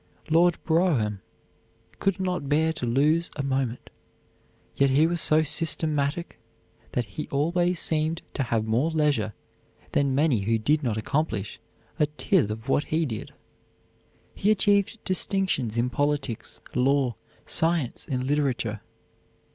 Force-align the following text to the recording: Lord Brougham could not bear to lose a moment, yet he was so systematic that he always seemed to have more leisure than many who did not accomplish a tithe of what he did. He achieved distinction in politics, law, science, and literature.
Lord 0.31 0.57
Brougham 0.63 1.21
could 1.99 2.19
not 2.19 2.49
bear 2.49 2.73
to 2.73 2.87
lose 2.87 3.29
a 3.35 3.43
moment, 3.43 3.91
yet 4.75 4.89
he 4.89 5.05
was 5.05 5.21
so 5.21 5.43
systematic 5.43 6.39
that 6.93 7.05
he 7.05 7.27
always 7.27 7.79
seemed 7.79 8.23
to 8.33 8.41
have 8.41 8.65
more 8.65 8.89
leisure 8.89 9.35
than 9.91 10.15
many 10.15 10.39
who 10.39 10.57
did 10.57 10.81
not 10.81 10.97
accomplish 10.97 11.59
a 11.99 12.07
tithe 12.07 12.49
of 12.49 12.67
what 12.67 12.85
he 12.85 13.05
did. 13.05 13.35
He 14.33 14.49
achieved 14.49 14.97
distinction 15.05 15.69
in 15.77 15.91
politics, 15.91 16.61
law, 16.73 17.13
science, 17.45 18.07
and 18.07 18.23
literature. 18.23 18.81